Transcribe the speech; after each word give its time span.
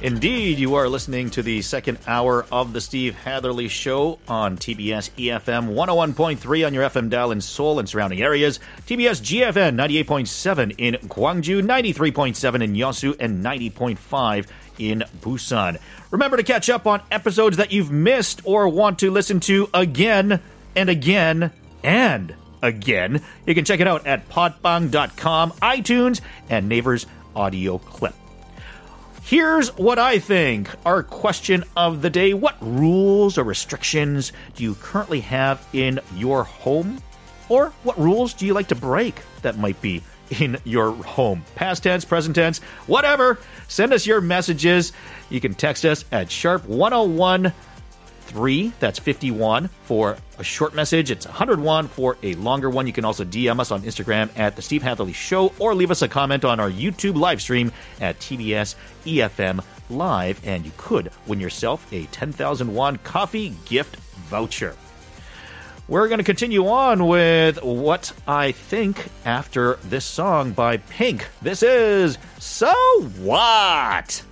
Indeed, 0.00 0.60
you 0.60 0.76
are 0.76 0.88
listening 0.88 1.28
to 1.30 1.42
the 1.42 1.60
second 1.60 1.98
hour 2.06 2.46
of 2.52 2.72
the 2.72 2.80
Steve 2.80 3.16
Hatherley 3.16 3.66
Show 3.66 4.20
on 4.28 4.56
TBS 4.56 5.10
EFM 5.18 5.74
101.3 5.74 6.66
on 6.66 6.72
your 6.72 6.84
FM 6.84 7.10
dial 7.10 7.32
in 7.32 7.40
Seoul 7.40 7.80
and 7.80 7.88
surrounding 7.88 8.22
areas, 8.22 8.60
TBS 8.86 9.20
GFN 9.20 9.74
98.7 9.74 10.76
in 10.78 10.94
Gwangju, 11.08 11.62
93.7 11.62 12.62
in 12.62 12.74
Yeosu, 12.74 13.16
and 13.18 13.44
90.5 13.44 14.46
in 14.78 15.02
Busan. 15.20 15.78
Remember 16.12 16.36
to 16.36 16.44
catch 16.44 16.70
up 16.70 16.86
on 16.86 17.02
episodes 17.10 17.56
that 17.56 17.72
you've 17.72 17.90
missed 17.90 18.40
or 18.44 18.68
want 18.68 19.00
to 19.00 19.10
listen 19.10 19.40
to 19.40 19.68
again 19.74 20.40
and 20.76 20.88
again 20.88 21.50
and 21.82 22.36
again. 22.62 23.20
You 23.46 23.54
can 23.56 23.64
check 23.64 23.80
it 23.80 23.88
out 23.88 24.06
at 24.06 24.28
podbbang.com, 24.28 25.52
iTunes, 25.54 26.20
and 26.48 26.68
Naver 26.68 26.98
audio 27.34 27.78
clip. 27.78 28.14
Here's 29.28 29.76
what 29.76 29.98
I 29.98 30.20
think. 30.20 30.70
Our 30.86 31.02
question 31.02 31.62
of 31.76 32.00
the 32.00 32.08
day 32.08 32.32
What 32.32 32.56
rules 32.62 33.36
or 33.36 33.44
restrictions 33.44 34.32
do 34.54 34.64
you 34.64 34.74
currently 34.76 35.20
have 35.20 35.68
in 35.74 36.00
your 36.16 36.44
home? 36.44 37.02
Or 37.50 37.74
what 37.82 37.98
rules 37.98 38.32
do 38.32 38.46
you 38.46 38.54
like 38.54 38.68
to 38.68 38.74
break 38.74 39.20
that 39.42 39.58
might 39.58 39.82
be 39.82 40.02
in 40.40 40.56
your 40.64 40.92
home? 40.92 41.44
Past 41.56 41.82
tense, 41.82 42.06
present 42.06 42.36
tense, 42.36 42.60
whatever. 42.86 43.38
Send 43.68 43.92
us 43.92 44.06
your 44.06 44.22
messages. 44.22 44.94
You 45.28 45.42
can 45.42 45.52
text 45.52 45.84
us 45.84 46.06
at 46.10 46.30
sharp 46.30 46.64
101 46.64 47.52
3, 48.28 48.72
that's 48.78 48.98
51 48.98 49.68
for 49.84 50.16
a 50.38 50.44
short 50.44 50.74
message. 50.74 51.10
It's 51.10 51.26
101 51.26 51.88
for 51.88 52.16
a 52.22 52.34
longer 52.34 52.70
one. 52.70 52.86
You 52.86 52.92
can 52.92 53.04
also 53.04 53.24
DM 53.24 53.58
us 53.58 53.70
on 53.70 53.82
Instagram 53.82 54.30
at 54.38 54.54
The 54.54 54.62
Steve 54.62 54.82
Hatherley 54.82 55.14
Show 55.14 55.52
or 55.58 55.74
leave 55.74 55.90
us 55.90 56.02
a 56.02 56.08
comment 56.08 56.44
on 56.44 56.60
our 56.60 56.70
YouTube 56.70 57.16
live 57.16 57.40
stream 57.40 57.72
at 58.00 58.18
TBS 58.20 58.74
EFM 59.04 59.64
Live, 59.90 60.46
and 60.46 60.66
you 60.66 60.72
could 60.76 61.10
win 61.26 61.40
yourself 61.40 61.90
a 61.92 62.04
10,000 62.06 62.74
won 62.74 62.98
coffee 62.98 63.54
gift 63.64 63.96
voucher. 64.28 64.76
We're 65.88 66.08
going 66.08 66.18
to 66.18 66.24
continue 66.24 66.66
on 66.68 67.06
with 67.06 67.62
what 67.62 68.12
I 68.26 68.52
think 68.52 69.06
after 69.24 69.76
this 69.84 70.04
song 70.04 70.52
by 70.52 70.76
Pink. 70.76 71.26
This 71.40 71.62
is 71.62 72.18
So 72.38 72.74
What? 73.20 74.22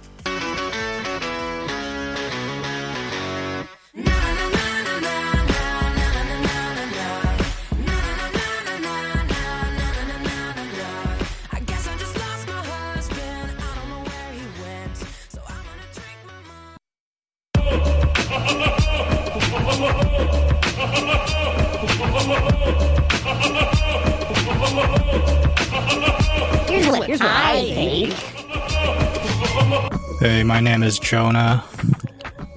My 30.56 30.60
name 30.60 30.82
is 30.82 30.98
Jonah. 30.98 31.62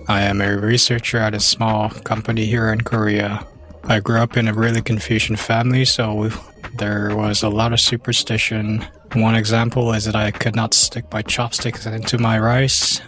I 0.08 0.22
am 0.22 0.40
a 0.40 0.56
researcher 0.56 1.18
at 1.18 1.34
a 1.34 1.40
small 1.42 1.90
company 1.90 2.46
here 2.46 2.72
in 2.72 2.80
Korea. 2.80 3.46
I 3.84 4.00
grew 4.00 4.20
up 4.22 4.38
in 4.38 4.48
a 4.48 4.54
really 4.54 4.82
Confucian 4.82 5.36
family, 5.36 5.84
so 5.84 6.30
there 6.78 7.14
was 7.14 7.44
a 7.44 7.50
lot 7.50 7.74
of 7.74 7.82
superstition. 7.82 8.88
One 9.16 9.36
example 9.36 9.92
is 9.92 10.06
that 10.06 10.16
I 10.16 10.32
could 10.32 10.56
not 10.56 10.74
stick 10.74 11.12
my 11.12 11.22
chopsticks 11.24 11.86
into 11.86 12.18
my 12.18 12.40
rice 12.40 13.02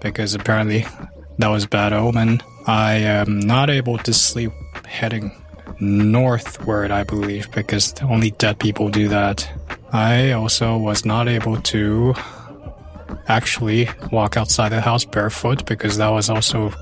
because 0.00 0.32
apparently 0.34 0.86
that 1.36 1.48
was 1.48 1.66
bad 1.66 1.92
omen. 1.92 2.42
I 2.66 2.94
am 2.94 3.38
not 3.38 3.68
able 3.68 3.98
to 3.98 4.14
sleep 4.14 4.52
heading 4.86 5.30
northward, 5.78 6.90
I 6.90 7.04
believe, 7.04 7.52
because 7.52 7.92
only 8.00 8.30
dead 8.30 8.58
people 8.58 8.88
do 8.88 9.08
that. 9.08 9.46
I 9.92 10.32
also 10.32 10.78
was 10.78 11.04
not 11.04 11.28
able 11.28 11.60
to 11.60 12.14
actually 13.28 13.88
walk 14.10 14.36
outside 14.36 14.70
the 14.70 14.80
house 14.80 15.04
barefoot 15.04 15.66
because 15.66 15.96
that 15.98 16.08
was 16.08 16.30
also 16.30 16.72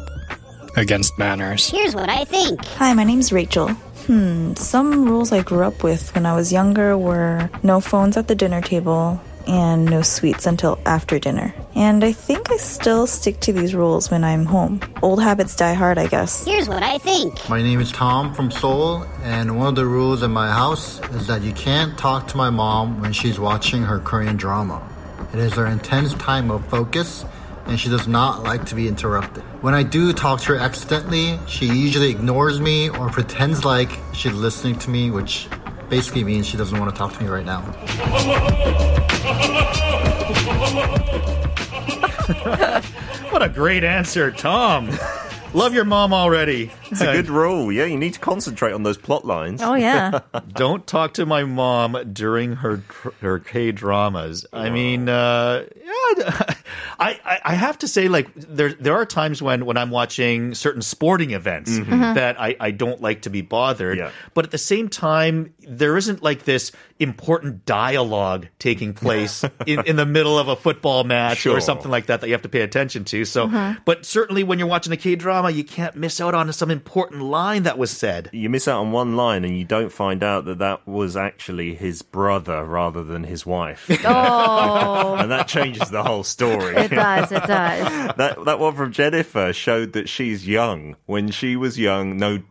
against 0.76 1.18
manners. 1.18 1.68
Here's 1.68 1.94
what 1.94 2.08
I 2.08 2.24
think. 2.24 2.64
Hi, 2.76 2.94
my 2.94 3.04
name's 3.04 3.32
Rachel. 3.32 3.68
Hmm, 4.06 4.54
some 4.54 5.04
rules 5.04 5.32
I 5.32 5.42
grew 5.42 5.64
up 5.64 5.82
with 5.82 6.14
when 6.14 6.26
I 6.26 6.34
was 6.34 6.52
younger 6.52 6.96
were 6.96 7.50
no 7.62 7.80
phones 7.80 8.16
at 8.16 8.28
the 8.28 8.34
dinner 8.34 8.60
table 8.60 9.20
and 9.46 9.84
no 9.86 10.02
sweets 10.02 10.46
until 10.46 10.78
after 10.86 11.18
dinner. 11.18 11.54
And 11.74 12.04
I 12.04 12.12
think 12.12 12.50
I 12.50 12.56
still 12.56 13.06
stick 13.06 13.40
to 13.40 13.52
these 13.52 13.74
rules 13.74 14.10
when 14.10 14.22
I'm 14.22 14.44
home. 14.44 14.80
Old 15.02 15.22
habits 15.22 15.56
die 15.56 15.74
hard, 15.74 15.98
I 15.98 16.06
guess. 16.06 16.44
Here's 16.44 16.68
what 16.68 16.82
I 16.82 16.98
think. 16.98 17.48
My 17.48 17.62
name 17.62 17.80
is 17.80 17.90
Tom 17.90 18.34
from 18.34 18.50
Seoul, 18.50 19.04
and 19.22 19.56
one 19.56 19.68
of 19.68 19.74
the 19.76 19.86
rules 19.86 20.22
in 20.22 20.30
my 20.30 20.50
house 20.50 21.00
is 21.10 21.26
that 21.26 21.42
you 21.42 21.52
can't 21.52 21.98
talk 21.98 22.26
to 22.28 22.36
my 22.36 22.50
mom 22.50 23.00
when 23.00 23.12
she's 23.12 23.40
watching 23.40 23.82
her 23.82 23.98
Korean 23.98 24.36
drama. 24.36 24.82
It 25.32 25.38
is 25.38 25.54
her 25.54 25.66
intense 25.66 26.14
time 26.14 26.50
of 26.50 26.66
focus, 26.68 27.24
and 27.66 27.78
she 27.78 27.88
does 27.88 28.08
not 28.08 28.42
like 28.42 28.66
to 28.66 28.74
be 28.74 28.88
interrupted. 28.88 29.42
When 29.62 29.74
I 29.74 29.82
do 29.82 30.12
talk 30.12 30.40
to 30.42 30.54
her 30.54 30.56
accidentally, 30.56 31.38
she 31.46 31.66
usually 31.66 32.10
ignores 32.10 32.60
me 32.60 32.88
or 32.90 33.08
pretends 33.08 33.64
like 33.64 33.90
she's 34.12 34.32
listening 34.32 34.78
to 34.80 34.90
me, 34.90 35.10
which 35.10 35.48
basically 35.88 36.24
means 36.24 36.46
she 36.46 36.56
doesn't 36.56 36.78
want 36.78 36.92
to 36.92 36.98
talk 36.98 37.12
to 37.14 37.22
me 37.22 37.28
right 37.28 37.44
now. 37.44 37.60
What 43.30 43.42
a 43.42 43.48
great 43.48 43.84
answer, 43.84 44.30
Tom. 44.32 44.90
Love 45.54 45.72
your 45.72 45.84
mom 45.84 46.12
already. 46.12 46.72
It's 46.92 47.00
a 47.00 47.12
good 47.12 47.28
rule. 47.30 47.70
Yeah, 47.72 47.84
you 47.84 47.96
need 47.96 48.14
to 48.14 48.20
concentrate 48.20 48.72
on 48.72 48.82
those 48.82 48.98
plot 48.98 49.24
lines. 49.24 49.62
Oh, 49.62 49.74
yeah. 49.74 50.20
Don't 50.54 50.86
talk 50.86 51.14
to 51.14 51.26
my 51.26 51.44
mom 51.44 51.96
during 52.12 52.56
her 52.56 52.82
her 53.20 53.38
K 53.38 53.72
dramas. 53.72 54.44
I 54.52 54.70
mean, 54.70 55.08
uh, 55.08 55.64
yeah, 55.76 56.54
I, 56.98 57.18
I 57.24 57.40
I 57.44 57.54
have 57.54 57.78
to 57.78 57.88
say, 57.88 58.08
like 58.08 58.28
there 58.34 58.72
there 58.74 58.94
are 58.94 59.06
times 59.06 59.40
when 59.42 59.66
when 59.66 59.76
I'm 59.76 59.90
watching 59.90 60.54
certain 60.54 60.82
sporting 60.82 61.30
events 61.32 61.70
Mhm. 61.78 62.14
that 62.14 62.40
I 62.40 62.56
I 62.60 62.70
don't 62.72 63.00
like 63.00 63.22
to 63.22 63.30
be 63.30 63.40
bothered. 63.42 63.98
Yeah. 63.98 64.10
But 64.34 64.44
at 64.44 64.50
the 64.50 64.58
same 64.58 64.88
time, 64.88 65.54
there 65.66 65.96
isn't 65.96 66.22
like 66.22 66.44
this 66.44 66.72
important 66.98 67.64
dialogue 67.64 68.46
taking 68.58 68.92
place 68.92 69.44
in 69.66 69.80
in 69.86 69.96
the 69.96 70.04
middle 70.06 70.38
of 70.38 70.48
a 70.48 70.56
football 70.56 71.04
match 71.04 71.38
Sure. 71.38 71.56
or 71.56 71.60
something 71.60 71.90
like 71.90 72.06
that 72.06 72.20
that 72.20 72.26
you 72.26 72.34
have 72.34 72.42
to 72.42 72.48
pay 72.48 72.60
attention 72.60 73.04
to. 73.06 73.24
So, 73.24 73.46
Mhm. 73.48 73.78
but 73.84 74.04
certainly 74.04 74.44
when 74.44 74.58
you're 74.58 74.68
watching 74.68 74.92
a 74.92 74.96
K 74.98 75.14
drama, 75.16 75.50
you 75.50 75.64
can't 75.64 75.96
miss 75.96 76.20
out 76.20 76.34
on 76.34 76.52
some 76.52 76.70
important 76.80 77.22
line 77.22 77.64
that 77.64 77.76
was 77.78 77.90
said. 77.90 78.30
You 78.32 78.48
miss 78.48 78.66
out 78.66 78.80
on 78.80 78.90
one 78.92 79.16
line 79.16 79.44
and 79.44 79.56
you 79.58 79.64
don't 79.64 79.92
find 79.92 80.22
out 80.22 80.46
that 80.46 80.58
that 80.58 80.86
was 80.88 81.16
actually 81.16 81.74
his 81.74 82.00
brother 82.02 82.64
rather 82.64 83.04
than 83.04 83.24
his 83.24 83.44
wife. 83.44 83.86
Oh. 84.04 85.16
and 85.16 85.30
that 85.30 85.46
changes 85.46 85.90
the 85.90 86.02
whole 86.02 86.24
story. 86.24 86.74
It 86.76 86.90
does, 86.90 87.30
it 87.32 87.42
does. 87.44 88.14
that 88.16 88.44
that 88.44 88.58
one 88.58 88.74
from 88.74 88.92
Jennifer 88.92 89.52
showed 89.52 89.92
that 89.92 90.08
she's 90.08 90.46
young. 90.48 90.96
When 91.06 91.30
she 91.30 91.54
was 91.56 91.78
young, 91.78 92.16
no 92.16 92.42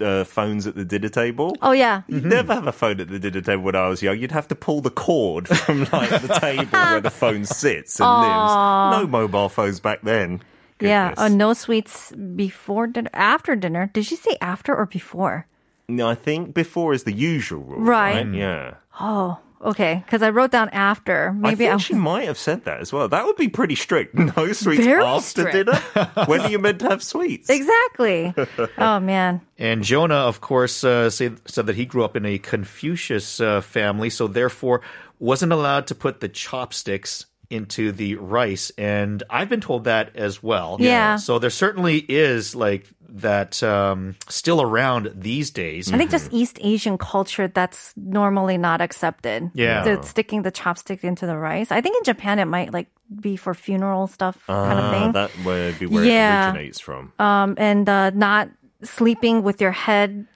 uh, 0.00 0.24
phones 0.24 0.66
at 0.66 0.74
the 0.74 0.84
dinner 0.84 1.08
table. 1.10 1.56
Oh, 1.60 1.72
yeah. 1.72 2.02
You'd 2.08 2.24
never 2.24 2.54
have 2.54 2.66
a 2.66 2.72
phone 2.72 3.00
at 3.00 3.08
the 3.08 3.18
dinner 3.18 3.40
table 3.42 3.62
when 3.64 3.76
I 3.76 3.88
was 3.88 4.02
young. 4.02 4.18
You'd 4.18 4.32
have 4.32 4.48
to 4.48 4.54
pull 4.54 4.80
the 4.80 4.90
cord 4.90 5.46
from 5.48 5.80
like 5.92 6.08
the 6.22 6.38
table 6.40 6.66
where 6.72 7.00
the 7.00 7.10
phone 7.10 7.44
sits 7.44 8.00
and 8.00 8.06
Aw. 8.08 8.90
lives. 8.90 9.02
No 9.02 9.06
mobile 9.06 9.48
phones 9.50 9.80
back 9.80 10.00
then. 10.02 10.40
Yeah, 10.88 11.08
goodness. 11.10 11.24
uh, 11.24 11.28
no 11.34 11.52
sweets 11.54 12.12
before 12.12 12.86
dinner. 12.86 13.10
After 13.12 13.56
dinner. 13.56 13.90
Did 13.92 14.06
she 14.06 14.16
say 14.16 14.36
after 14.40 14.74
or 14.74 14.86
before? 14.86 15.46
No, 15.88 16.08
I 16.08 16.14
think 16.14 16.54
before 16.54 16.94
is 16.94 17.04
the 17.04 17.12
usual 17.12 17.62
rule. 17.62 17.80
Right. 17.80 18.24
Right. 18.24 18.34
Yeah. 18.34 18.74
Oh, 19.00 19.38
okay. 19.60 20.02
Because 20.06 20.22
I 20.22 20.30
wrote 20.30 20.50
down 20.50 20.70
after. 20.70 21.32
Maybe 21.34 21.66
I 21.66 21.68
I, 21.68 21.70
think 21.72 21.82
she 21.82 21.94
might 21.94 22.24
have 22.26 22.38
said 22.38 22.64
that 22.64 22.80
as 22.80 22.90
well. 22.92 23.06
That 23.08 23.24
would 23.26 23.36
be 23.36 23.48
pretty 23.48 23.74
strict. 23.74 24.14
No 24.36 24.52
sweets 24.52 24.84
Very 24.84 25.04
after 25.04 25.42
strict. 25.42 25.52
dinner. 25.52 25.78
when 26.26 26.40
are 26.40 26.48
you 26.48 26.58
meant 26.58 26.78
to 26.80 26.88
have 26.88 27.02
sweets? 27.02 27.50
exactly. 27.50 28.32
oh 28.78 28.98
man. 29.00 29.42
And 29.58 29.84
Jonah, 29.84 30.24
of 30.24 30.40
course, 30.40 30.82
uh, 30.84 31.10
said, 31.10 31.38
said 31.46 31.66
that 31.66 31.76
he 31.76 31.84
grew 31.84 32.02
up 32.04 32.16
in 32.16 32.24
a 32.24 32.38
Confucius 32.38 33.40
uh, 33.40 33.60
family, 33.60 34.08
so 34.08 34.26
therefore 34.26 34.80
wasn't 35.18 35.52
allowed 35.52 35.86
to 35.88 35.94
put 35.94 36.20
the 36.20 36.28
chopsticks 36.28 37.26
into 37.50 37.92
the 37.92 38.16
rice. 38.16 38.70
And 38.78 39.22
I've 39.30 39.48
been 39.48 39.60
told 39.60 39.84
that 39.84 40.14
as 40.16 40.42
well. 40.42 40.76
Yeah. 40.80 41.16
So 41.16 41.38
there 41.38 41.50
certainly 41.50 41.98
is 42.08 42.54
like 42.54 42.88
that 43.16 43.62
um, 43.62 44.16
still 44.28 44.60
around 44.60 45.12
these 45.14 45.50
days. 45.50 45.92
I 45.92 45.98
think 45.98 46.10
just 46.10 46.32
East 46.32 46.58
Asian 46.62 46.98
culture 46.98 47.46
that's 47.46 47.92
normally 47.96 48.58
not 48.58 48.80
accepted. 48.80 49.50
Yeah. 49.54 49.84
The 49.84 50.02
sticking 50.02 50.42
the 50.42 50.50
chopstick 50.50 51.04
into 51.04 51.26
the 51.26 51.36
rice. 51.36 51.70
I 51.70 51.80
think 51.80 51.96
in 51.96 52.04
Japan 52.04 52.38
it 52.40 52.46
might 52.46 52.72
like 52.72 52.88
be 53.20 53.36
for 53.36 53.54
funeral 53.54 54.06
stuff 54.08 54.42
kind 54.46 54.78
of 54.80 54.90
thing. 54.92 55.12
That 55.12 55.30
would 55.44 55.78
be 55.78 55.86
where 55.86 56.04
Yeah. 56.04 56.46
it 56.48 56.54
originates 56.54 56.80
from. 56.80 57.12
um, 57.20 57.54
and 57.58 57.88
uh, 57.88 58.10
not 58.10 58.48
sleeping 58.82 59.42
with 59.44 59.60
your 59.60 59.70
head 59.72 60.26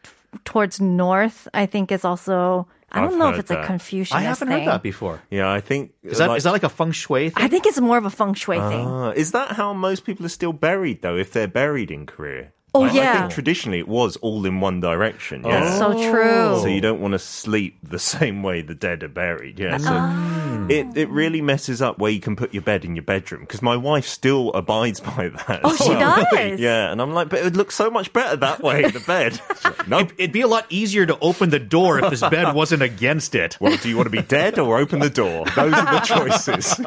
towards 0.44 0.80
north, 0.80 1.48
I 1.54 1.66
think 1.66 1.90
is 1.90 2.04
also. 2.04 2.68
I 2.90 3.00
don't 3.00 3.12
I've 3.12 3.18
know 3.18 3.28
if 3.28 3.34
heard 3.34 3.40
it's 3.40 3.50
a 3.50 3.54
that. 3.54 3.66
Confucianist 3.66 4.14
I 4.14 4.20
haven't 4.22 4.48
thing. 4.48 4.58
heard 4.58 4.68
that 4.68 4.82
before. 4.82 5.20
Yeah, 5.30 5.50
I 5.50 5.60
think 5.60 5.92
Is 6.02 6.18
that 6.18 6.34
is 6.36 6.44
that 6.44 6.52
like 6.52 6.62
a 6.62 6.68
feng 6.70 6.92
shui 6.92 7.30
thing? 7.30 7.44
I 7.44 7.48
think 7.48 7.66
it's 7.66 7.78
more 7.80 7.98
of 7.98 8.06
a 8.06 8.10
feng 8.10 8.34
shui 8.34 8.56
thing. 8.58 8.86
Ah, 8.86 9.10
is 9.10 9.32
that 9.32 9.52
how 9.52 9.74
most 9.74 10.04
people 10.04 10.24
are 10.24 10.30
still 10.30 10.52
buried 10.54 11.02
though? 11.02 11.16
If 11.16 11.32
they're 11.32 11.48
buried 11.48 11.90
in 11.90 12.06
Korea? 12.06 12.52
Oh, 12.74 12.84
I, 12.84 12.88
I 12.88 12.92
yeah. 12.92 13.18
think 13.20 13.32
traditionally 13.32 13.78
it 13.78 13.88
was 13.88 14.16
all 14.18 14.44
in 14.44 14.60
one 14.60 14.80
direction. 14.80 15.42
Oh. 15.44 15.48
Yeah. 15.48 15.60
That's 15.64 15.78
so 15.78 15.92
true. 16.10 16.60
So 16.60 16.66
you 16.66 16.80
don't 16.82 17.00
want 17.00 17.12
to 17.12 17.18
sleep 17.18 17.78
the 17.82 17.98
same 18.14 18.42
way 18.42 18.60
the 18.62 18.74
dead 18.74 19.02
are 19.02 19.08
buried. 19.08 19.58
Yeah. 19.58 19.76
So 19.78 19.88
Ah. 19.90 20.37
It, 20.70 20.86
it 20.96 21.08
really 21.08 21.40
messes 21.40 21.80
up 21.82 21.98
where 21.98 22.10
you 22.10 22.20
can 22.20 22.36
put 22.36 22.52
your 22.54 22.62
bed 22.62 22.84
in 22.84 22.94
your 22.96 23.02
bedroom 23.02 23.42
because 23.42 23.62
my 23.62 23.76
wife 23.76 24.06
still 24.06 24.52
abides 24.52 25.00
by 25.00 25.28
that. 25.28 25.60
Oh, 25.64 25.74
she 25.76 25.88
well. 25.90 26.24
does? 26.32 26.60
Yeah. 26.60 26.90
And 26.92 27.00
I'm 27.02 27.12
like, 27.14 27.28
but 27.28 27.40
it 27.40 27.44
would 27.44 27.56
look 27.56 27.70
so 27.72 27.90
much 27.90 28.12
better 28.12 28.36
that 28.36 28.62
way, 28.62 28.88
the 28.90 29.00
bed. 29.06 29.40
Nope. 29.88 30.12
It'd 30.18 30.32
be 30.32 30.42
a 30.42 30.46
lot 30.48 30.66
easier 30.68 31.06
to 31.06 31.18
open 31.20 31.48
the 31.48 31.58
door 31.58 31.98
if 31.98 32.10
this 32.10 32.20
bed 32.20 32.54
wasn't 32.54 32.82
against 32.82 33.34
it. 33.34 33.56
Well, 33.58 33.74
do 33.78 33.88
you 33.88 33.96
want 33.96 34.04
to 34.06 34.10
be 34.10 34.20
dead 34.20 34.58
or 34.58 34.76
open 34.76 34.98
the 34.98 35.08
door? 35.08 35.46
Those 35.56 35.72
are 35.72 35.92
the 35.94 36.00
choices. 36.00 36.78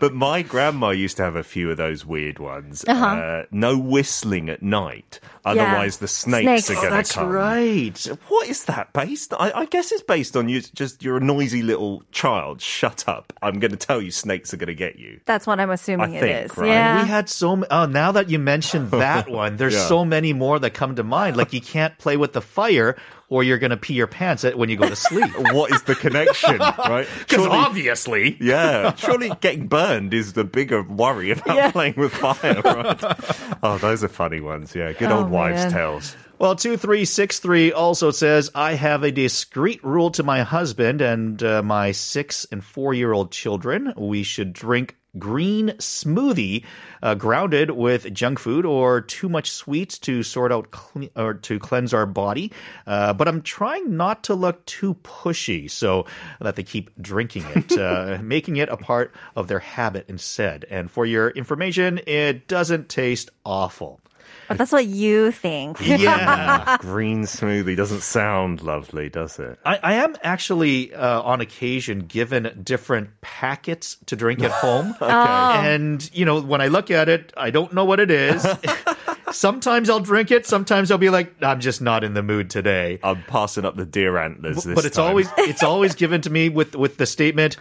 but 0.00 0.14
my 0.14 0.40
grandma 0.40 0.90
used 0.90 1.18
to 1.18 1.24
have 1.24 1.36
a 1.36 1.42
few 1.44 1.70
of 1.70 1.76
those 1.76 2.06
weird 2.06 2.38
ones. 2.38 2.84
Uh-huh. 2.88 3.04
Uh, 3.04 3.44
no 3.50 3.76
whistling 3.78 4.48
at 4.48 4.62
night. 4.62 5.20
Otherwise, 5.44 5.98
the 5.98 6.08
snakes, 6.08 6.66
Snakes. 6.66 6.70
are 6.70 6.72
Oh, 6.72 6.76
going 6.76 6.90
to 6.90 6.96
that's 6.96 7.12
come. 7.12 7.28
right. 7.28 8.06
What 8.28 8.48
is 8.48 8.64
that 8.64 8.92
based? 8.94 9.34
I, 9.34 9.52
I 9.52 9.64
guess 9.66 9.92
it's 9.92 10.02
based 10.02 10.34
on 10.36 10.48
you. 10.48 10.60
Just 10.62 11.02
you're 11.02 11.18
a 11.18 11.20
noisy 11.20 11.62
little 11.62 12.02
child. 12.12 12.62
Shut 12.62 13.01
up! 13.08 13.32
I'm 13.42 13.58
going 13.58 13.70
to 13.72 13.76
tell 13.76 14.00
you, 14.00 14.10
snakes 14.10 14.52
are 14.54 14.56
going 14.56 14.68
to 14.68 14.74
get 14.74 14.96
you. 14.98 15.20
That's 15.26 15.46
what 15.46 15.60
I'm 15.60 15.70
assuming 15.70 16.14
I 16.14 16.16
it 16.16 16.20
think, 16.20 16.50
is. 16.52 16.56
right? 16.58 16.66
Yeah. 16.68 17.02
We 17.02 17.08
had 17.08 17.28
so 17.28 17.52
m- 17.52 17.64
oh 17.70 17.86
now 17.86 18.12
that 18.12 18.30
you 18.30 18.38
mentioned 18.38 18.90
that 18.92 19.28
one, 19.28 19.56
there's 19.56 19.74
Yeah. 19.74 19.86
so 19.88 20.04
many 20.04 20.32
more 20.32 20.58
that 20.58 20.70
come 20.74 20.96
to 20.96 21.02
mind. 21.02 21.36
Like 21.36 21.52
you 21.52 21.60
can't 21.60 21.96
play 21.98 22.16
with 22.16 22.32
the 22.32 22.40
fire, 22.40 22.96
or 23.28 23.42
you're 23.42 23.58
gonna 23.58 23.76
pee 23.76 23.94
your 23.94 24.06
pants 24.06 24.44
when 24.44 24.68
you 24.68 24.76
go 24.76 24.88
to 24.88 24.96
sleep. 24.96 25.30
What 25.52 25.72
is 25.72 25.82
the 25.84 25.94
connection, 25.94 26.58
right? 26.78 27.06
Because 27.20 27.46
obviously, 27.46 28.36
Yeah, 28.40 28.94
surely 28.96 29.30
getting 29.40 29.68
burned 29.68 30.12
is 30.14 30.34
the 30.34 30.44
bigger 30.44 30.82
worry 30.82 31.30
about 31.30 31.72
playing 31.72 31.94
with 31.96 32.12
fire, 32.12 32.60
right? 32.64 33.56
oh, 33.62 33.78
those 33.78 34.04
are 34.04 34.08
funny 34.08 34.40
ones. 34.40 34.74
Yeah, 34.74 34.92
good 34.92 35.10
Oh, 35.10 35.18
old 35.18 35.30
wives' 35.30 35.62
man. 35.64 35.72
tales. 35.72 36.16
Well, 36.42 36.56
2363 36.56 37.70
also 37.70 38.10
says, 38.10 38.50
I 38.52 38.74
have 38.74 39.04
a 39.04 39.12
discreet 39.12 39.84
rule 39.84 40.10
to 40.10 40.24
my 40.24 40.42
husband 40.42 41.00
and 41.00 41.40
uh, 41.40 41.62
my 41.62 41.92
six 41.92 42.48
and 42.50 42.64
four 42.64 42.92
year 42.94 43.12
old 43.12 43.30
children. 43.30 43.94
We 43.96 44.24
should 44.24 44.52
drink 44.52 44.96
green 45.16 45.68
smoothie 45.78 46.64
uh, 47.00 47.14
grounded 47.14 47.70
with 47.70 48.12
junk 48.12 48.40
food 48.40 48.66
or 48.66 49.00
too 49.00 49.28
much 49.28 49.52
sweets 49.52 50.00
to 50.00 50.24
sort 50.24 50.50
out 50.50 50.72
cle- 50.72 51.10
or 51.14 51.34
to 51.34 51.60
cleanse 51.60 51.94
our 51.94 52.06
body. 52.06 52.50
Uh, 52.88 53.12
but 53.12 53.28
I'm 53.28 53.42
trying 53.42 53.96
not 53.96 54.24
to 54.24 54.34
look 54.34 54.66
too 54.66 54.94
pushy 55.04 55.70
so 55.70 56.06
that 56.40 56.56
they 56.56 56.64
keep 56.64 56.90
drinking 57.00 57.44
it, 57.54 57.78
uh, 57.78 58.18
making 58.22 58.56
it 58.56 58.68
a 58.68 58.76
part 58.76 59.14
of 59.36 59.46
their 59.46 59.60
habit 59.60 60.06
instead. 60.08 60.64
And 60.68 60.90
for 60.90 61.06
your 61.06 61.30
information, 61.30 62.00
it 62.04 62.48
doesn't 62.48 62.88
taste 62.88 63.30
awful. 63.44 64.00
But 64.48 64.58
that's 64.58 64.72
what 64.72 64.86
you 64.86 65.30
think. 65.30 65.78
Yeah. 65.80 66.76
Green 66.80 67.22
smoothie 67.22 67.76
doesn't 67.76 68.02
sound 68.02 68.60
lovely, 68.62 69.08
does 69.08 69.38
it? 69.38 69.58
I, 69.64 69.78
I 69.82 69.92
am 69.94 70.16
actually, 70.22 70.94
uh, 70.94 71.22
on 71.22 71.40
occasion, 71.40 72.00
given 72.00 72.60
different 72.62 73.20
packets 73.20 73.96
to 74.06 74.16
drink 74.16 74.42
at 74.42 74.50
home. 74.50 74.94
Oh. 75.02 75.54
And, 75.54 76.08
you 76.14 76.24
know, 76.24 76.40
when 76.40 76.60
I 76.60 76.68
look 76.68 76.90
at 76.90 77.08
it, 77.08 77.32
I 77.36 77.50
don't 77.50 77.72
know 77.72 77.84
what 77.84 78.00
it 78.00 78.10
is. 78.10 78.46
sometimes 79.32 79.90
I'll 79.90 80.00
drink 80.00 80.30
it. 80.30 80.46
Sometimes 80.46 80.90
I'll 80.90 80.98
be 80.98 81.10
like, 81.10 81.34
I'm 81.42 81.60
just 81.60 81.80
not 81.80 82.04
in 82.04 82.14
the 82.14 82.22
mood 82.22 82.50
today. 82.50 82.98
I'm 83.02 83.22
passing 83.24 83.64
up 83.64 83.76
the 83.76 83.84
deer 83.86 84.16
antlers. 84.18 84.64
This 84.64 84.74
but 84.74 84.84
it's 84.84 84.96
time. 84.96 85.08
always 85.08 85.28
it's 85.38 85.62
always 85.62 85.94
given 85.94 86.20
to 86.22 86.30
me 86.30 86.48
with 86.48 86.74
with 86.74 86.96
the 86.96 87.06
statement, 87.06 87.56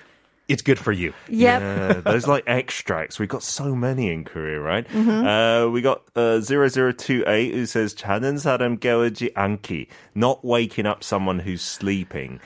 "It's 0.50 0.62
good 0.62 0.78
for 0.78 0.92
you." 0.92 1.12
Yep. 1.28 1.60
Yeah, 1.60 1.92
those 2.04 2.26
like 2.26 2.44
extracts. 2.46 3.18
We've 3.18 3.28
got 3.28 3.42
so 3.42 3.74
many 3.74 4.12
in 4.12 4.24
Korea, 4.24 4.60
right? 4.60 4.86
Mm-hmm. 4.88 5.26
Uh, 5.26 5.70
we 5.70 5.82
got 5.82 6.02
uh, 6.14 6.40
0028 6.40 7.54
who 7.54 7.66
says 7.66 7.94
자는 7.94 8.38
사람 8.38 8.78
깨우지 8.78 9.34
않기. 9.34 9.88
Not 10.14 10.44
waking 10.44 10.86
up 10.86 11.02
someone 11.02 11.40
who's 11.40 11.62
sleeping. 11.62 12.40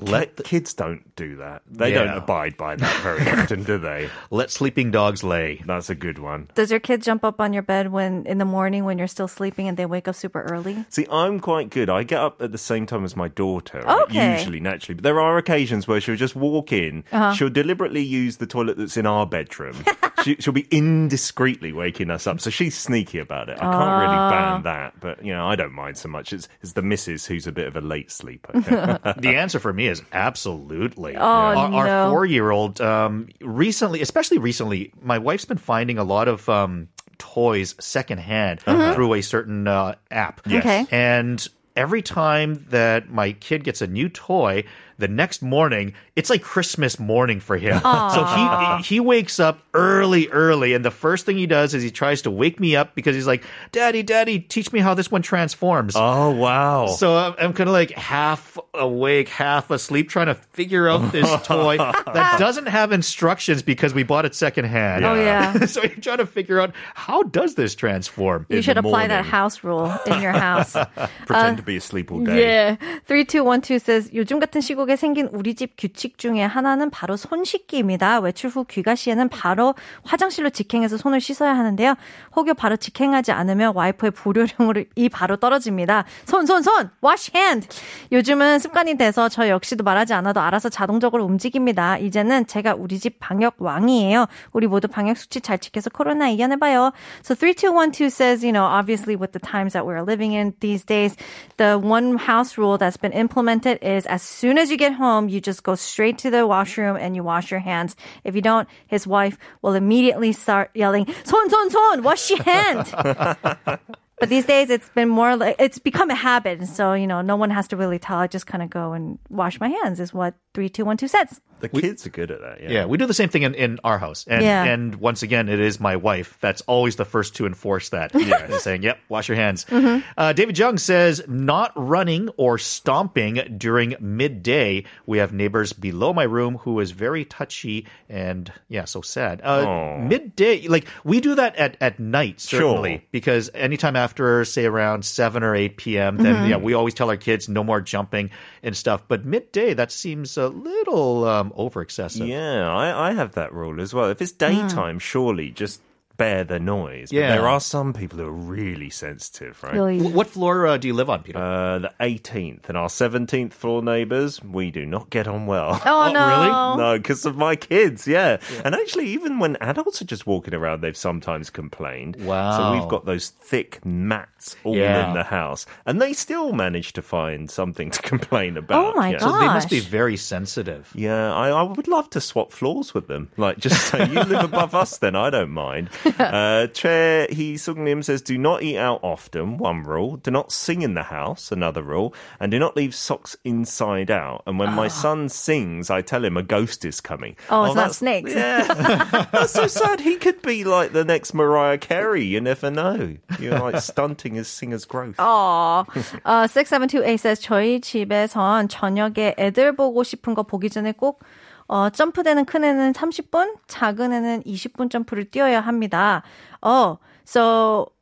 Let 0.00 0.36
Ki- 0.36 0.42
kids 0.44 0.74
don't 0.74 1.14
do 1.16 1.36
that. 1.36 1.62
They 1.70 1.92
Yeah. 1.92 2.04
don't 2.04 2.16
abide 2.18 2.56
by 2.56 2.76
that 2.76 3.02
very 3.02 3.28
often, 3.30 3.64
do 3.64 3.78
they? 3.78 4.08
Let 4.30 4.50
sleeping 4.50 4.90
dogs 4.90 5.22
lay. 5.24 5.62
That's 5.66 5.90
a 5.90 5.94
good 5.94 6.18
one. 6.18 6.48
Does 6.54 6.70
your 6.70 6.80
kid 6.80 7.02
jump 7.02 7.24
up 7.24 7.40
on 7.40 7.52
your 7.52 7.62
bed 7.62 7.90
when 7.92 8.26
in 8.26 8.38
the 8.38 8.44
morning 8.44 8.84
when 8.84 8.98
you're 8.98 9.06
still 9.08 9.28
sleeping 9.28 9.68
and 9.68 9.76
they 9.76 9.86
wake 9.86 10.08
up 10.08 10.14
super 10.14 10.42
early? 10.42 10.84
See, 10.88 11.06
I'm 11.10 11.40
quite 11.40 11.70
good. 11.70 11.88
I 11.90 12.02
get 12.02 12.20
up 12.20 12.40
at 12.42 12.52
the 12.52 12.58
same 12.58 12.86
time 12.86 13.04
as 13.04 13.16
my 13.16 13.28
daughter, 13.28 13.82
Okay. 13.88 14.38
usually, 14.38 14.60
naturally. 14.60 14.94
But 14.96 15.04
there 15.04 15.20
are 15.20 15.38
occasions 15.38 15.86
where 15.88 16.00
she'll 16.00 16.16
just 16.16 16.36
walk 16.36 16.72
in. 16.72 17.04
Uh-huh. 17.12 17.32
She'll 17.34 17.50
deliberately 17.50 18.02
use 18.02 18.36
the 18.38 18.46
toilet 18.46 18.76
that's 18.76 18.96
in 18.96 19.06
our 19.06 19.26
bedroom. 19.26 19.76
she, 20.28 20.36
she'll 20.40 20.52
be 20.52 20.64
indiscreetly 20.64 21.72
waking 21.74 22.10
us 22.10 22.26
up. 22.26 22.40
So 22.40 22.50
she's 22.50 22.76
sneaky 22.76 23.18
about 23.18 23.48
it. 23.48 23.56
I 23.56 23.60
can't 23.60 24.02
really 24.02 24.16
Ah. 24.16 24.30
ban 24.30 24.62
that. 24.64 25.00
But, 25.00 25.24
you 25.24 25.32
know, 25.32 25.46
I 25.46 25.56
don't 25.56 25.72
mind 25.72 25.96
so 25.96 26.08
much. 26.08 26.32
It's, 26.32 26.48
it's 26.62 26.72
the 26.72 26.82
missus 26.82 27.26
who's 27.26 27.46
a 27.46 27.52
bit 27.52 27.66
of 27.66 27.76
a 27.76 27.80
late 27.80 28.10
sleeper. 28.10 28.52
the 29.18 29.34
answer 29.36 29.58
for 29.58 29.72
me 29.72 29.88
is 29.88 30.02
absolutely. 30.12 31.16
Oh, 31.16 31.20
our, 31.20 31.56
our 31.56 31.86
no. 31.86 32.10
four-year-old 32.10 32.80
um, 32.80 33.28
recently, 33.40 34.00
especially 34.02 34.38
recently, 34.38 34.92
my 35.02 35.18
wife's 35.18 35.44
been 35.44 35.58
finding 35.58 35.98
a 35.98 36.04
lot 36.04 36.28
of 36.28 36.48
um, 36.48 36.88
toys 37.18 37.74
secondhand 37.80 38.60
through 38.60 39.14
a 39.14 39.22
certain 39.22 39.66
uh, 39.66 39.94
app. 40.10 40.40
Yes. 40.46 40.60
Okay. 40.60 40.86
and 40.90 41.48
every 41.76 42.02
time 42.02 42.66
that 42.70 43.08
my 43.08 43.30
kid 43.32 43.62
gets 43.64 43.80
a 43.80 43.86
new 43.86 44.08
toy. 44.08 44.64
The 44.98 45.06
next 45.06 45.42
morning, 45.42 45.94
it's 46.17 46.29
like 46.29 46.41
Christmas 46.43 46.99
morning 46.99 47.39
for 47.39 47.57
him. 47.57 47.79
So 47.81 48.23
he 48.25 48.83
he 48.83 48.99
wakes 48.99 49.39
up 49.39 49.59
early, 49.73 50.27
early, 50.29 50.73
and 50.73 50.85
the 50.85 50.91
first 50.91 51.25
thing 51.25 51.37
he 51.37 51.47
does 51.47 51.73
is 51.73 51.81
he 51.81 51.89
tries 51.91 52.21
to 52.23 52.31
wake 52.31 52.59
me 52.59 52.75
up 52.75 52.93
because 52.95 53.15
he's 53.15 53.27
like, 53.27 53.43
"Daddy, 53.71 54.03
Daddy, 54.03 54.39
teach 54.39 54.71
me 54.71 54.79
how 54.79 54.93
this 54.93 55.09
one 55.09 55.21
transforms." 55.21 55.95
oh, 55.95 56.31
wow. 56.31 56.87
So 56.87 57.15
I'm, 57.17 57.33
I'm 57.39 57.53
kind 57.53 57.67
of 57.69 57.73
like 57.73 57.91
half 57.91 58.57
awake, 58.73 59.29
half 59.29 59.71
asleep, 59.71 60.09
trying 60.09 60.27
to 60.27 60.35
figure 60.35 60.87
out 60.87 61.11
this 61.11 61.29
toy 61.43 61.77
that 61.77 62.35
doesn't 62.37 62.67
have 62.67 62.91
instructions 62.91 63.61
because 63.63 63.93
we 63.93 64.03
bought 64.03 64.25
it 64.25 64.35
secondhand. 64.35 65.05
Oh, 65.05 65.15
yeah. 65.15 65.65
so 65.65 65.81
you're 65.81 65.95
trying 65.97 66.17
to 66.19 66.25
figure 66.25 66.59
out 66.59 66.73
how 66.93 67.23
does 67.23 67.55
this 67.55 67.73
transform? 67.75 68.45
You 68.49 68.57
In 68.57 68.61
should 68.61 68.77
the 68.77 68.81
apply 68.81 69.07
that 69.07 69.25
morning. 69.25 69.31
house 69.31 69.63
rule 69.63 69.91
in 70.05 70.21
your 70.21 70.31
house. 70.33 70.75
Pretend 71.25 71.57
to 71.57 71.63
be 71.63 71.77
asleep 71.77 72.11
all 72.11 72.21
day. 72.23 72.41
Yeah. 72.41 72.75
3212 73.05 73.79
says 73.81 74.09
요즘 74.13 74.39
같은 74.39 74.61
시국에 74.61 74.95
생긴 74.95 75.27
우리 75.33 75.55
집 75.55 75.75
규칙 75.77 76.06
중에 76.16 76.42
하나는 76.42 76.90
바로 76.90 77.16
손 77.16 77.44
씻기입니다. 77.44 78.20
외출 78.20 78.50
후 78.50 78.64
귀가 78.64 78.94
시에는 78.94 79.28
바로 79.28 79.74
화장실로 80.04 80.50
직행해서 80.50 80.96
손을 80.96 81.20
씻어야 81.20 81.56
하는데요. 81.56 81.94
혹여 82.36 82.54
바로 82.54 82.76
직행하지 82.76 83.32
않으면 83.32 83.74
와이프의 83.74 84.12
불효령으로 84.12 84.84
이 84.94 85.08
바로 85.08 85.36
떨어집니다. 85.36 86.04
손, 86.24 86.46
손, 86.46 86.62
손! 86.62 86.90
wash 87.04 87.32
hand! 87.34 87.68
요즘은 88.12 88.60
습관이 88.60 88.96
돼서 88.96 89.28
저 89.28 89.48
역시도 89.48 89.84
말하지 89.84 90.14
않아도 90.14 90.40
알아서 90.40 90.68
자동적으로 90.68 91.24
움직입니다. 91.24 91.98
이제는 91.98 92.46
제가 92.46 92.74
우리 92.74 92.98
집 92.98 93.18
방역 93.18 93.56
왕이에요. 93.58 94.26
우리 94.52 94.66
모두 94.66 94.88
방역 94.88 95.18
수치 95.18 95.40
잘 95.40 95.58
지켜서 95.58 95.90
코로나 95.90 96.28
이겨내봐요. 96.28 96.92
So 97.22 97.34
3212 97.34 98.06
says, 98.10 98.44
you 98.44 98.52
know, 98.52 98.64
obviously 98.64 99.16
with 99.16 99.32
the 99.32 99.40
times 99.40 99.72
that 99.72 99.84
we're 99.84 100.02
living 100.02 100.32
in 100.32 100.54
these 100.60 100.84
days, 100.84 101.16
the 101.56 101.78
one 101.78 102.16
house 102.16 102.56
rule 102.56 102.78
that's 102.78 102.96
been 102.96 103.12
implemented 103.12 103.78
is 103.82 104.06
as 104.06 104.22
soon 104.22 104.58
as 104.58 104.70
you 104.70 104.76
get 104.76 104.92
home, 104.92 105.28
you 105.28 105.40
just 105.40 105.62
go 105.62 105.74
straight 105.74 105.97
to 105.98 106.30
the 106.30 106.46
washroom 106.46 106.96
and 106.96 107.14
you 107.16 107.22
wash 107.22 107.50
your 107.50 107.60
hands. 107.60 107.96
If 108.24 108.34
you 108.34 108.40
don't, 108.40 108.68
his 108.86 109.06
wife 109.06 109.36
will 109.62 109.74
immediately 109.74 110.32
start 110.32 110.70
yelling, 110.74 111.06
"Son, 111.24 111.50
son, 111.50 111.70
son, 111.70 112.02
wash 112.02 112.30
your 112.30 112.42
hand." 112.42 113.78
But 114.20 114.30
these 114.30 114.46
days, 114.46 114.68
it's 114.68 114.88
been 114.88 115.08
more 115.08 115.36
like 115.36 115.56
it's 115.60 115.78
become 115.78 116.10
a 116.10 116.14
habit. 116.14 116.66
So 116.66 116.92
you 116.94 117.06
know, 117.06 117.20
no 117.20 117.36
one 117.36 117.50
has 117.50 117.68
to 117.68 117.76
really 117.76 117.98
tell. 117.98 118.18
I 118.18 118.26
just 118.26 118.46
kind 118.46 118.62
of 118.62 118.70
go 118.70 118.92
and 118.92 119.18
wash 119.30 119.60
my 119.60 119.68
hands. 119.68 120.00
Is 120.00 120.12
what 120.12 120.34
three, 120.54 120.68
two, 120.68 120.84
one, 120.84 120.96
two 120.96 121.06
says. 121.08 121.40
The 121.60 121.68
kids 121.68 122.06
are 122.06 122.10
good 122.10 122.30
at 122.30 122.40
that. 122.40 122.62
Yeah. 122.62 122.70
Yeah, 122.70 122.84
we 122.86 122.98
do 122.98 123.06
the 123.06 123.14
same 123.14 123.28
thing 123.28 123.42
in, 123.42 123.54
in 123.54 123.78
our 123.84 123.98
house. 123.98 124.24
And 124.28 124.42
Yeah. 124.42 124.64
and 124.64 124.94
once 124.96 125.22
again, 125.22 125.48
it 125.48 125.58
is 125.60 125.80
my 125.80 125.96
wife 125.96 126.36
that's 126.40 126.60
always 126.62 126.96
the 126.96 127.04
first 127.04 127.36
to 127.36 127.46
enforce 127.46 127.88
that. 127.90 128.12
Yeah. 128.28 128.58
saying, 128.58 128.82
yep, 128.82 128.98
wash 129.08 129.28
your 129.28 129.36
hands. 129.36 129.64
Mhm. 129.66 130.02
Uh, 130.16 130.32
David 130.32 130.58
Jung 130.58 130.76
says, 130.78 131.22
not 131.28 131.72
running 131.76 132.28
or 132.36 132.58
stomping 132.58 133.56
during 133.58 133.94
midday. 134.00 134.84
We 135.06 135.18
have 135.18 135.32
neighbors 135.32 135.72
below 135.72 136.12
my 136.12 136.24
room 136.24 136.58
who 136.58 136.80
is 136.80 136.90
very 136.90 137.24
touchy 137.24 137.86
and, 138.08 138.52
yeah, 138.68 138.84
so 138.84 139.00
sad. 139.00 139.40
Uh, 139.42 139.98
midday, 140.00 140.66
like, 140.68 140.86
we 141.04 141.20
do 141.20 141.34
that 141.36 141.56
at, 141.56 141.76
at 141.80 141.98
night, 142.00 142.40
Sure. 142.40 142.60
certainly, 142.60 143.06
because 143.12 143.50
anytime 143.54 143.96
after, 143.96 144.44
say, 144.44 144.64
around 144.66 145.04
7 145.04 145.42
or 145.42 145.54
8 145.54 145.76
p.m., 145.76 146.16
then, 146.18 146.34
Mhm. 146.36 146.48
yeah, 146.50 146.56
we 146.56 146.74
always 146.74 146.94
tell 146.94 147.08
our 147.10 147.16
kids 147.16 147.48
no 147.48 147.62
more 147.64 147.80
jumping 147.80 148.30
and 148.62 148.76
stuff. 148.76 149.02
But 149.08 149.24
midday, 149.24 149.74
that 149.74 149.92
seems 149.92 150.36
a 150.36 150.48
little 150.48 151.24
um, 151.24 151.47
over 151.56 151.80
excessive. 151.80 152.26
Yeah, 152.26 152.70
I, 152.70 153.10
I 153.10 153.12
have 153.14 153.32
that 153.32 153.52
rule 153.52 153.80
as 153.80 153.94
well. 153.94 154.10
If 154.10 154.22
it's 154.22 154.32
hmm. 154.32 154.38
daytime, 154.38 154.98
surely 154.98 155.50
just 155.50 155.80
bear 156.18 156.44
the 156.44 156.58
noise. 156.58 157.08
But 157.10 157.16
Yeah. 157.16 157.28
there 157.36 157.48
are 157.48 157.60
some 157.60 157.92
people 157.94 158.18
who 158.18 158.26
are 158.26 158.30
really 158.32 158.90
sensitive, 158.90 159.62
right? 159.62 159.72
Really? 159.72 160.00
What 160.02 160.26
floor 160.26 160.66
uh, 160.66 160.76
do 160.76 160.88
you 160.88 160.94
live 160.94 161.08
on, 161.08 161.22
Peter? 161.22 161.38
Uh, 161.38 161.78
the 161.78 161.92
18th 162.00 162.68
and 162.68 162.76
our 162.76 162.88
17th 162.88 163.52
floor 163.54 163.82
neighbours, 163.82 164.42
we 164.42 164.70
do 164.70 164.84
not 164.84 165.08
get 165.10 165.26
on 165.26 165.46
well. 165.46 165.80
Oh, 165.86 166.12
no. 166.12 166.26
really? 166.28 166.76
No, 166.82 166.98
because 166.98 167.24
of 167.24 167.36
my 167.36 167.56
kids, 167.56 168.06
yeah. 168.06 168.38
And 168.64 168.74
actually, 168.74 169.06
even 169.08 169.38
when 169.38 169.56
adults 169.60 170.02
are 170.02 170.04
just 170.04 170.26
walking 170.26 170.54
around, 170.54 170.80
they've 170.82 170.96
sometimes 170.96 171.48
complained. 171.50 172.16
Wow. 172.16 172.56
So 172.56 172.78
we've 172.78 172.88
got 172.90 173.06
those 173.06 173.28
thick 173.30 173.84
mats 173.86 174.56
all 174.64 174.76
Yeah. 174.76 175.08
in 175.08 175.14
the 175.14 175.22
house, 175.22 175.66
and 175.86 176.02
they 176.02 176.12
still 176.12 176.52
manage 176.52 176.92
to 176.94 177.02
find 177.02 177.48
something 177.50 177.90
to 177.92 178.02
complain 178.12 178.56
about. 178.56 178.94
Oh, 178.94 178.98
my 178.98 179.12
yeah. 179.12 179.18
So 179.18 179.30
they 179.38 179.46
must 179.46 179.70
be 179.70 179.80
very 179.80 180.16
sensitive. 180.16 180.90
Yeah, 180.94 181.32
I, 181.32 181.50
I 181.50 181.62
would 181.62 181.86
love 181.88 182.10
to 182.10 182.20
swap 182.20 182.50
floors 182.52 182.92
with 182.92 183.06
them. 183.06 183.30
Like, 183.36 183.58
just 183.58 183.86
say, 183.86 184.04
you 184.08 184.20
live 184.24 184.44
above 184.44 184.74
us, 184.74 184.98
then 184.98 185.14
I 185.14 185.30
don't 185.30 185.50
mind. 185.50 185.90
Uh, 186.19 186.67
Che 186.67 187.27
Hee 187.31 187.57
Sung 187.57 187.83
Lim 187.85 188.03
says, 188.03 188.21
do 188.21 188.37
not 188.37 188.63
eat 188.63 188.77
out 188.77 188.99
often, 189.03 189.57
one 189.57 189.83
rule. 189.83 190.17
Do 190.17 190.31
not 190.31 190.51
sing 190.51 190.81
in 190.81 190.93
the 190.93 191.03
house, 191.03 191.51
another 191.51 191.81
rule. 191.81 192.13
And 192.39 192.51
do 192.51 192.59
not 192.59 192.75
leave 192.75 192.93
socks 192.95 193.35
inside 193.43 194.09
out. 194.11 194.43
And 194.45 194.59
when 194.59 194.73
my 194.73 194.87
son 194.87 195.29
sings, 195.29 195.89
I 195.89 196.01
tell 196.01 196.23
him 196.23 196.37
a 196.37 196.43
ghost 196.43 196.85
is 196.85 197.01
coming. 197.01 197.35
Oh, 197.49 197.65
it's 197.65 197.75
not 197.75 197.91
that's- 197.91 197.97
snakes. 197.97 198.33
Yeah. 198.33 199.25
that's 199.31 199.53
so 199.53 199.67
sad. 199.67 199.99
He 199.99 200.15
could 200.17 200.41
be 200.41 200.63
like 200.63 200.93
the 200.93 201.03
next 201.05 201.33
Mariah 201.33 201.77
Carey. 201.77 202.23
You 202.23 202.41
never 202.41 202.69
know. 202.71 203.15
You're 203.39 203.59
like 203.59 203.79
stunting 203.81 204.35
his 204.35 204.47
singer's 204.47 204.85
growth. 204.85 205.17
어, 205.17 205.85
어, 206.25 206.47
6728 206.47 207.17
says, 207.19 207.39
저희 207.41 207.79
집에선 207.81 208.67
저녁에 208.69 209.35
애들 209.37 209.75
보고 209.75 210.03
싶은 210.03 210.33
거 210.33 210.43
보기 210.43 210.69
전에 210.69 210.91
꼭 210.93 211.21
어, 211.67 211.89
점프되는 211.89 212.45
큰 212.45 212.63
애는 212.63 212.93
30분, 212.93 213.55
작은 213.67 214.13
애는 214.13 214.43
20분 214.43 214.89
점프를 214.89 215.25
뛰어야 215.25 215.61
합니다. 215.61 216.23
Oh, 216.61 216.99
so 217.25 217.93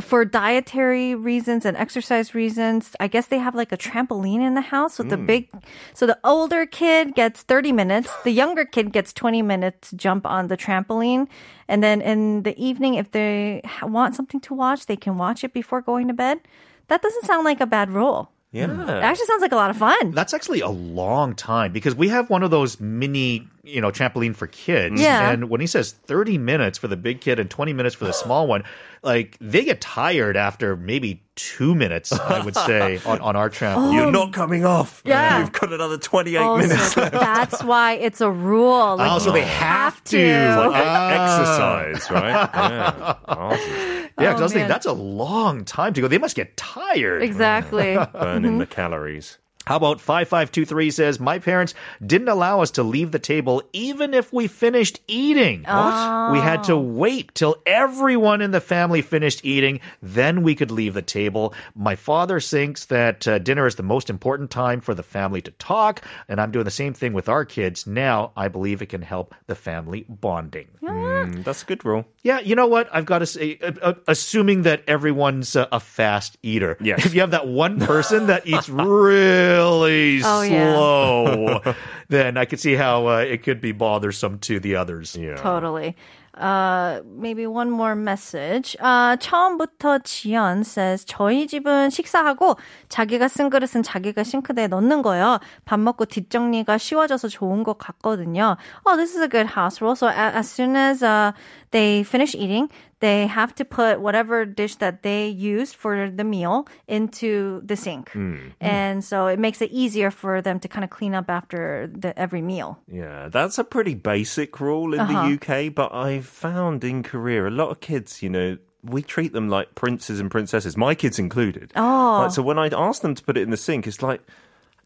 for 0.00 0.24
dietary 0.24 1.14
reasons 1.14 1.64
and 1.64 1.76
exercise 1.76 2.34
reasons, 2.34 2.96
I 2.98 3.08
guess 3.08 3.26
they 3.26 3.38
have 3.38 3.54
like 3.54 3.72
a 3.72 3.76
trampoline 3.76 4.40
in 4.40 4.54
the 4.54 4.62
house. 4.62 4.94
So 4.94 5.02
the 5.04 5.16
big, 5.16 5.48
so 5.94 6.06
the 6.06 6.18
older 6.24 6.66
kid 6.66 7.14
gets 7.14 7.42
30 7.42 7.72
minutes, 7.72 8.10
the 8.24 8.32
younger 8.32 8.64
kid 8.64 8.92
gets 8.92 9.12
20 9.12 9.42
minutes 9.42 9.90
to 9.90 9.96
jump 9.96 10.26
on 10.26 10.48
the 10.48 10.56
trampoline. 10.56 11.28
And 11.68 11.82
then 11.82 12.00
in 12.00 12.42
the 12.42 12.58
evening, 12.58 12.94
if 12.94 13.10
they 13.12 13.60
ha- 13.64 13.86
want 13.86 14.16
something 14.16 14.40
to 14.40 14.54
watch, 14.54 14.86
they 14.86 14.96
can 14.96 15.18
watch 15.18 15.44
it 15.44 15.52
before 15.52 15.80
going 15.80 16.08
to 16.08 16.14
bed. 16.14 16.40
That 16.88 17.02
doesn't 17.02 17.24
sound 17.24 17.44
like 17.44 17.60
a 17.60 17.66
bad 17.66 17.90
rule. 17.90 18.30
Yeah. 18.57 18.97
It 18.97 19.03
actually 19.03 19.25
sounds 19.27 19.41
like 19.41 19.51
a 19.51 19.55
lot 19.55 19.69
of 19.69 19.77
fun. 19.77 20.11
That's 20.11 20.33
actually 20.33 20.61
a 20.61 20.69
long 20.69 21.35
time 21.35 21.71
because 21.71 21.95
we 21.95 22.09
have 22.09 22.29
one 22.29 22.43
of 22.43 22.51
those 22.51 22.79
mini, 22.79 23.47
you 23.63 23.81
know, 23.81 23.91
trampoline 23.91 24.35
for 24.35 24.47
kids. 24.47 24.99
Yeah. 24.99 25.29
And 25.29 25.49
when 25.49 25.61
he 25.61 25.67
says 25.67 25.91
30 25.91 26.37
minutes 26.37 26.77
for 26.77 26.87
the 26.87 26.97
big 26.97 27.21
kid 27.21 27.39
and 27.39 27.49
20 27.49 27.73
minutes 27.73 27.95
for 27.95 28.05
the 28.05 28.13
small 28.13 28.47
one, 28.47 28.63
like 29.03 29.37
they 29.39 29.63
get 29.63 29.79
tired 29.79 30.35
after 30.35 30.75
maybe 30.75 31.21
two 31.35 31.75
minutes, 31.75 32.11
I 32.11 32.43
would 32.43 32.55
say, 32.55 32.99
on, 33.05 33.19
on 33.21 33.35
our 33.35 33.49
trampoline. 33.49 33.93
You're 33.93 34.11
not 34.11 34.33
coming 34.33 34.65
off. 34.65 35.01
Yeah. 35.05 35.39
You've 35.39 35.51
got 35.51 35.71
another 35.71 35.97
28 35.97 36.37
Oh, 36.39 36.57
minutes 36.57 36.93
so 36.93 37.01
that's 37.09 37.63
why 37.63 37.93
it's 37.93 38.21
a 38.21 38.31
rule. 38.31 38.97
Like, 38.97 39.11
Oh, 39.11 39.19
so 39.19 39.31
they 39.31 39.41
you 39.41 39.45
have 39.45 40.03
to. 40.05 40.17
to. 40.17 40.57
Like 40.69 40.83
Ah. 40.85 41.83
exercise, 41.83 42.11
right? 42.11 42.49
Yeah. 42.67 43.15
Awesome. 43.27 44.06
Yeah, 44.19 44.31
'cause 44.31 44.41
I 44.41 44.43
was 44.43 44.51
Oh, 44.51 44.55
thinking 44.55 44.69
that's 44.69 44.85
a 44.85 44.93
long 44.93 45.63
time 45.65 45.93
to 45.93 46.01
go. 46.01 46.07
They 46.07 46.17
must 46.17 46.35
get 46.35 46.57
tired. 46.57 47.21
Exactly. 47.21 47.95
Burning 48.13 48.51
mm-hmm. 48.51 48.57
the 48.59 48.65
calories. 48.65 49.37
How 49.67 49.75
about 49.75 49.99
5523 49.99 50.91
says, 50.91 51.19
My 51.19 51.39
parents 51.39 51.73
didn't 52.05 52.29
allow 52.29 52.61
us 52.61 52.71
to 52.71 52.83
leave 52.83 53.11
the 53.11 53.19
table 53.19 53.61
even 53.73 54.13
if 54.13 54.31
we 54.31 54.47
finished 54.47 55.01
eating. 55.09 55.63
What? 55.63 56.31
We 56.31 56.39
had 56.39 56.63
to 56.65 56.77
wait 56.77 57.35
till 57.35 57.57
everyone 57.65 58.39
in 58.39 58.51
the 58.51 58.61
family 58.61 59.01
finished 59.01 59.43
eating, 59.43 59.81
then 60.01 60.41
we 60.41 60.55
could 60.55 60.71
leave 60.71 60.93
the 60.93 61.01
table. 61.01 61.53
My 61.75 61.97
father 61.97 62.39
thinks 62.39 62.85
that 62.85 63.27
uh, 63.27 63.39
dinner 63.39 63.67
is 63.67 63.75
the 63.75 63.83
most 63.83 64.09
important 64.09 64.51
time 64.51 64.79
for 64.79 64.93
the 64.93 65.03
family 65.03 65.41
to 65.41 65.51
talk, 65.51 66.01
and 66.29 66.39
I'm 66.39 66.51
doing 66.51 66.63
the 66.63 66.71
same 66.71 66.93
thing 66.93 67.11
with 67.11 67.27
our 67.27 67.43
kids. 67.43 67.85
Now, 67.85 68.31
I 68.37 68.47
believe 68.47 68.81
it 68.81 68.87
can 68.87 69.01
help 69.01 69.35
the 69.47 69.55
family 69.55 70.05
bonding. 70.07 70.69
Mm, 70.81 71.43
that's 71.43 71.63
a 71.63 71.65
good 71.65 71.83
rule. 71.83 72.05
Yeah, 72.23 72.39
you 72.39 72.55
know 72.55 72.67
what? 72.67 72.87
I've 72.93 73.05
got 73.05 73.19
to 73.19 73.25
say, 73.25 73.59
uh, 73.61 73.73
uh, 73.81 73.93
assuming 74.07 74.61
that 74.61 74.83
everyone's 74.87 75.57
uh, 75.57 75.67
a 75.73 75.81
fast 75.81 76.37
eater. 76.41 76.77
Yes. 76.79 77.05
If 77.05 77.13
you 77.13 77.19
have 77.19 77.31
that 77.31 77.47
one 77.47 77.81
person 77.81 78.27
that 78.27 78.47
eats 78.47 78.69
really 78.69 79.56
Oh, 79.56 80.42
yeah. 80.42 80.74
slow, 80.74 81.60
then 82.08 82.36
I 82.36 82.44
could 82.44 82.60
see 82.60 82.74
how 82.74 83.06
uh, 83.08 83.16
it 83.18 83.42
could 83.42 83.60
be 83.60 83.72
bothersome 83.72 84.38
to 84.40 84.60
the 84.60 84.76
others. 84.76 85.16
Yeah. 85.16 85.36
Totally. 85.36 85.96
Uh, 86.34 87.02
maybe 87.04 87.46
one 87.46 87.70
more 87.70 87.94
message. 87.94 88.74
Uh, 88.80 89.16
처음부터 89.18 89.98
지연 90.02 90.64
says, 90.64 91.04
저희 91.04 91.46
집은 91.46 91.90
식사하고 91.90 92.56
자기가 92.88 93.28
쓴 93.28 93.50
그릇은 93.50 93.82
자기가 93.82 94.22
싱크대에 94.24 94.68
넣는 94.68 95.02
거예요. 95.02 95.40
밥 95.66 95.78
먹고 95.78 96.06
뒷정리가 96.06 96.78
쉬워져서 96.78 97.28
좋은 97.28 97.62
것 97.64 97.76
같거든요. 97.76 98.56
Oh, 98.86 98.96
this 98.96 99.14
is 99.14 99.20
a 99.20 99.28
good 99.28 99.46
house 99.46 99.82
rule. 99.82 99.94
So 99.94 100.06
a- 100.08 100.32
as 100.38 100.48
soon 100.48 100.74
as 100.74 101.02
uh, 101.02 101.32
they 101.70 102.02
finish 102.02 102.34
eating, 102.34 102.70
they 102.99 103.27
have 103.27 103.53
to 103.55 103.63
put 103.65 104.01
whatever 104.01 104.43
dish 104.45 104.75
that 104.75 105.03
they 105.03 105.27
used 105.27 105.75
for 105.75 106.09
the 106.09 106.23
meal 106.23 106.67
into 106.87 107.61
the 107.63 107.75
sink. 107.75 108.11
And 108.59 109.03
so 109.03 109.27
it 109.27 109.37
makes 109.39 109.61
it 109.61 109.71
easier 109.71 110.09
for 110.11 110.41
them 110.41 110.59
to 110.61 110.67
kind 110.67 110.83
of 110.83 110.89
clean 110.89 111.13
up 111.13 111.29
after 111.29 111.87
the, 111.93 112.17
every 112.17 112.41
meal. 112.41 112.79
Yeah, 112.91 113.29
that's 113.29 113.57
a 113.59 113.63
pretty 113.63 113.93
basic 113.93 114.59
rule 114.59 114.93
in 114.93 114.99
Uh-huh. 115.01 115.29
the 115.29 115.33
UK, 115.67 115.73
but 115.73 115.93
I've 115.93 116.25
found 116.25 116.83
in 116.83 117.03
Korea 117.03 117.47
a 117.47 117.51
lot 117.51 117.69
of 117.69 117.79
kids, 117.81 118.23
you 118.23 118.29
know, 118.29 118.57
we 118.83 119.01
treat 119.01 119.33
them 119.33 119.49
like 119.49 119.75
princes 119.75 120.19
and 120.19 120.31
princesses, 120.31 120.77
my 120.77 120.95
kids 120.95 121.19
included. 121.19 121.73
Oh. 121.75 122.21
Like, 122.23 122.31
so 122.31 122.41
when 122.41 122.57
I 122.57 122.67
ask 122.69 123.01
them 123.01 123.13
to 123.15 123.23
put 123.23 123.37
it 123.37 123.41
in 123.41 123.49
the 123.51 123.57
sink, 123.57 123.85
it's 123.85 124.01
like, 124.01 124.21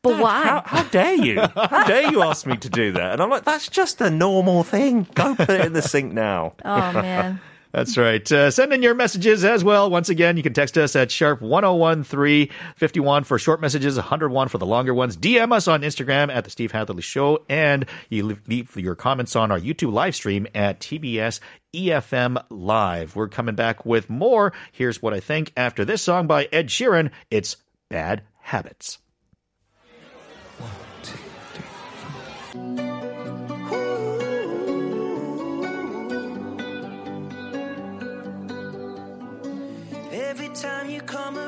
But 0.01 0.13
"Dad, 0.13 0.21
why? 0.21 0.43
How, 0.43 0.63
how 0.65 0.83
dare 0.89 1.13
you? 1.15 1.39
How 1.39 1.83
dare 1.87 2.09
you 2.11 2.23
ask 2.23 2.45
me 2.47 2.57
to 2.57 2.69
do 2.69 2.91
that? 2.93 3.13
And 3.13 3.21
I'm 3.21 3.29
like, 3.29 3.43
that's 3.45 3.67
just 3.69 4.01
a 4.01 4.09
normal 4.09 4.63
thing. 4.63 5.05
Go 5.13 5.35
put 5.35 5.49
it 5.51 5.65
in 5.65 5.73
the 5.73 5.81
sink 5.83 6.13
now. 6.13 6.53
Oh, 6.65 6.91
man. 6.93 7.39
That's 7.71 7.97
right. 7.97 8.29
Uh, 8.29 8.51
send 8.51 8.73
in 8.73 8.83
your 8.83 8.93
messages 8.93 9.45
as 9.45 9.63
well. 9.63 9.89
Once 9.89 10.09
again, 10.09 10.35
you 10.35 10.43
can 10.43 10.53
text 10.53 10.77
us 10.77 10.95
at 10.95 11.09
sharp 11.09 11.41
1013 11.41 12.49
51 12.75 13.23
for 13.23 13.39
short 13.39 13.61
messages, 13.61 13.95
101 13.95 14.49
for 14.49 14.57
the 14.57 14.65
longer 14.65 14.93
ones. 14.93 15.15
DM 15.15 15.53
us 15.53 15.67
on 15.67 15.81
Instagram 15.81 16.33
at 16.33 16.43
The 16.43 16.49
Steve 16.49 16.71
Hatherley 16.73 17.01
Show, 17.01 17.45
and 17.47 17.85
you 18.09 18.37
leave, 18.45 18.75
your 18.75 18.95
comments 18.95 19.35
on 19.35 19.51
our 19.51 19.59
YouTube 19.59 19.93
live 19.93 20.15
stream 20.15 20.47
at 20.53 20.81
TBS 20.81 21.39
EFM 21.73 22.43
Live. 22.49 23.15
We're 23.15 23.29
coming 23.29 23.55
back 23.55 23.85
with 23.85 24.09
more. 24.09 24.51
Here's 24.71 25.01
what 25.01 25.13
I 25.13 25.21
think 25.21 25.53
after 25.55 25.85
this 25.85 26.01
song 26.01 26.27
by 26.27 26.49
Ed 26.51 26.67
Sheeran. 26.67 27.11
It's 27.29 27.55
Bad 27.89 28.23
Habits. 28.41 28.97
Come. 41.01 41.40